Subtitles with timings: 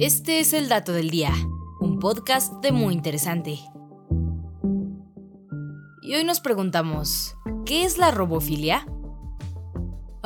[0.00, 1.32] Este es el dato del día,
[1.80, 3.58] un podcast de muy interesante.
[6.02, 7.34] Y hoy nos preguntamos,
[7.66, 8.86] ¿qué es la robofilia?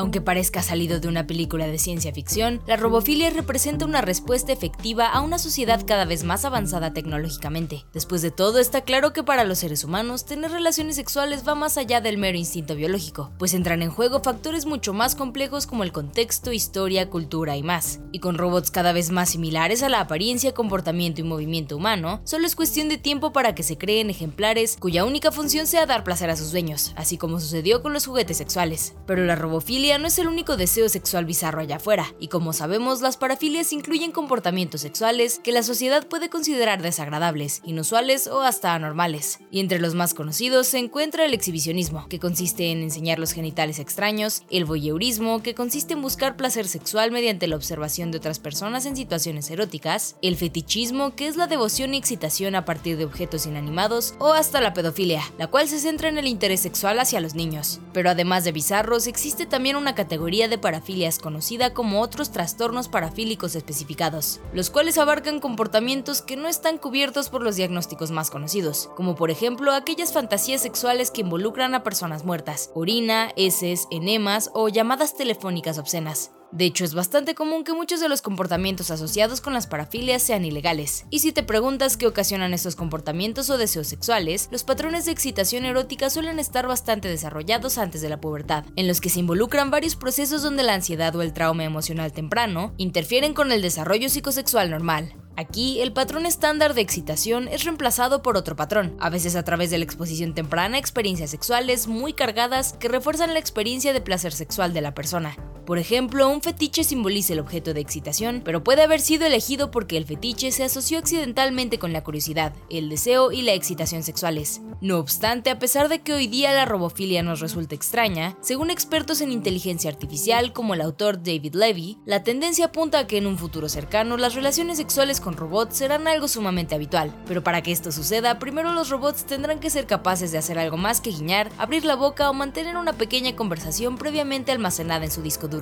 [0.03, 5.07] Aunque parezca salido de una película de ciencia ficción, la robofilia representa una respuesta efectiva
[5.07, 7.85] a una sociedad cada vez más avanzada tecnológicamente.
[7.93, 11.79] Después de todo, está claro que para los seres humanos, tener relaciones sexuales va más
[11.79, 15.93] allá del mero instinto biológico, pues entran en juego factores mucho más complejos como el
[15.93, 18.01] contexto, historia, cultura y más.
[18.11, 22.49] Y con robots cada vez más similares a la apariencia, comportamiento y movimiento humano, solo
[22.49, 26.29] es cuestión de tiempo para que se creen ejemplares cuya única función sea dar placer
[26.29, 28.95] a sus dueños, así como sucedió con los juguetes sexuales.
[29.07, 33.01] Pero la robofilia no es el único deseo sexual bizarro allá afuera, y como sabemos,
[33.01, 39.41] las parafilias incluyen comportamientos sexuales que la sociedad puede considerar desagradables, inusuales o hasta anormales.
[39.51, 43.79] Y entre los más conocidos se encuentra el exhibicionismo, que consiste en enseñar los genitales
[43.79, 48.87] extraños, el voyeurismo, que consiste en buscar placer sexual mediante la observación de otras personas
[48.87, 53.47] en situaciones eróticas, el fetichismo, que es la devoción y excitación a partir de objetos
[53.47, 57.35] inanimados, o hasta la pedofilia, la cual se centra en el interés sexual hacia los
[57.35, 57.81] niños.
[57.93, 63.55] Pero además de bizarros, existe también una categoría de parafilias conocida como otros trastornos parafílicos
[63.55, 69.15] especificados, los cuales abarcan comportamientos que no están cubiertos por los diagnósticos más conocidos, como
[69.15, 75.17] por ejemplo aquellas fantasías sexuales que involucran a personas muertas, orina, heces, enemas o llamadas
[75.17, 76.31] telefónicas obscenas.
[76.53, 80.45] De hecho, es bastante común que muchos de los comportamientos asociados con las parafilias sean
[80.45, 81.07] ilegales.
[81.09, 85.65] Y si te preguntas qué ocasionan estos comportamientos o deseos sexuales, los patrones de excitación
[85.65, 89.97] erótica suelen estar bastante desarrollados antes de la pubertad, en los que se involucran varios
[89.97, 95.15] procesos donde la ansiedad o el trauma emocional temprano interfieren con el desarrollo psicosexual normal.
[95.37, 99.71] Aquí, el patrón estándar de excitación es reemplazado por otro patrón, a veces a través
[99.71, 104.35] de la exposición temprana a experiencias sexuales muy cargadas que refuerzan la experiencia de placer
[104.35, 105.35] sexual de la persona.
[105.73, 109.97] Por ejemplo, un fetiche simboliza el objeto de excitación, pero puede haber sido elegido porque
[109.97, 114.61] el fetiche se asoció accidentalmente con la curiosidad, el deseo y la excitación sexuales.
[114.83, 119.23] No obstante, a pesar de que hoy día la robofilia nos resulta extraña, según expertos
[119.23, 123.39] en inteligencia artificial como el autor David Levy, la tendencia apunta a que en un
[123.39, 127.15] futuro cercano las relaciones sexuales con robots serán algo sumamente habitual.
[127.27, 130.77] Pero para que esto suceda, primero los robots tendrán que ser capaces de hacer algo
[130.77, 135.23] más que guiñar, abrir la boca o mantener una pequeña conversación previamente almacenada en su
[135.23, 135.62] disco duro.